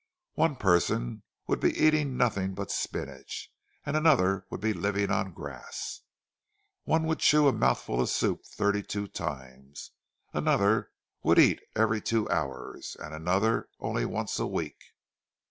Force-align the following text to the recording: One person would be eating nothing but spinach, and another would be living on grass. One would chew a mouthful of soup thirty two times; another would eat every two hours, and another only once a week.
One 0.33 0.55
person 0.55 1.21
would 1.45 1.59
be 1.59 1.77
eating 1.77 2.17
nothing 2.17 2.55
but 2.55 2.71
spinach, 2.71 3.51
and 3.85 3.95
another 3.95 4.47
would 4.49 4.59
be 4.59 4.73
living 4.73 5.11
on 5.11 5.31
grass. 5.31 6.01
One 6.85 7.03
would 7.05 7.19
chew 7.19 7.47
a 7.47 7.53
mouthful 7.53 8.01
of 8.01 8.09
soup 8.09 8.43
thirty 8.43 8.81
two 8.81 9.07
times; 9.07 9.91
another 10.33 10.89
would 11.21 11.37
eat 11.37 11.61
every 11.75 12.01
two 12.01 12.27
hours, 12.31 12.97
and 12.99 13.13
another 13.13 13.69
only 13.79 14.05
once 14.05 14.39
a 14.39 14.47
week. 14.47 14.81